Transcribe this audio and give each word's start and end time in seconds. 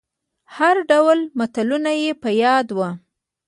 هر 0.55 0.75
ډول 0.91 1.19
متلونه 1.37 1.91
يې 2.01 2.11
په 2.21 2.29
ياد 2.43 2.67
وو. 2.77 2.89